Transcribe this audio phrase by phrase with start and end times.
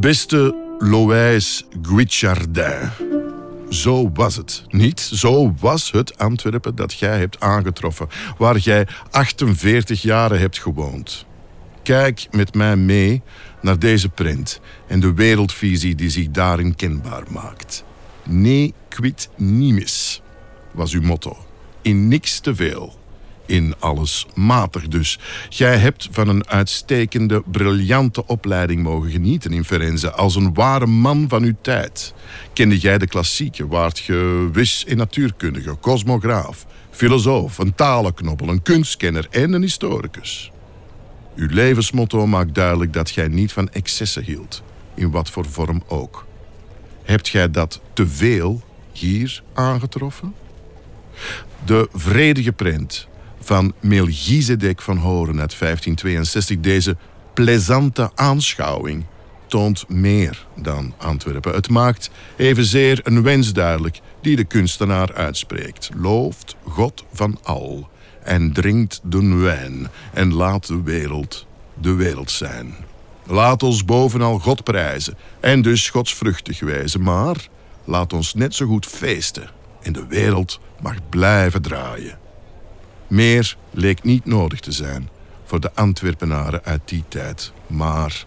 [0.00, 2.90] Beste Loïs Guichardin.
[3.70, 4.64] Zo was het.
[4.68, 11.26] Niet zo was het Antwerpen dat jij hebt aangetroffen, waar jij 48 jaren hebt gewoond.
[11.82, 13.22] Kijk met mij mee
[13.60, 17.84] naar deze print en de wereldvisie die zich daarin kenbaar maakt.
[18.22, 20.22] Ne quid nimis
[20.72, 21.36] was uw motto.
[21.82, 22.94] In niks te veel.
[23.46, 25.18] In alles matig dus.
[25.48, 31.24] Jij hebt van een uitstekende, briljante opleiding mogen genieten in Firenze als een ware man
[31.28, 32.14] van uw tijd.
[32.52, 39.26] Kende jij de klassieken, waart je wis in natuurkundige, cosmograaf, filosoof, een talenknobbel, een kunstkenner
[39.30, 40.50] en een historicus.
[41.36, 44.62] Uw levensmotto maakt duidelijk dat jij niet van excessen hield,
[44.94, 46.26] in wat voor vorm ook.
[47.02, 50.34] Hebt jij dat te veel hier aangetroffen?
[51.64, 53.08] De vredige print
[53.46, 56.96] van Melchizedek van Horen uit 1562, deze
[57.34, 59.04] plezante aanschouwing,
[59.46, 61.54] toont meer dan Antwerpen.
[61.54, 65.90] Het maakt evenzeer een wens duidelijk die de kunstenaar uitspreekt.
[65.96, 67.88] Looft God van al
[68.22, 71.46] en drinkt de wijn en laat de wereld
[71.80, 72.74] de wereld zijn.
[73.26, 77.48] Laat ons bovenal God prijzen en dus godsvruchtig wijzen, maar
[77.84, 79.50] laat ons net zo goed feesten
[79.82, 82.25] en de wereld mag blijven draaien.
[83.08, 85.08] Meer leek niet nodig te zijn
[85.44, 88.24] voor de Antwerpenaren uit die tijd, maar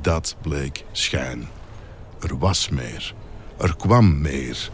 [0.00, 1.48] dat bleek schijn.
[2.20, 3.14] Er was meer,
[3.58, 4.70] er kwam meer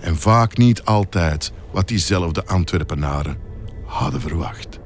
[0.00, 3.38] en vaak niet altijd wat diezelfde Antwerpenaren
[3.84, 4.78] hadden verwacht.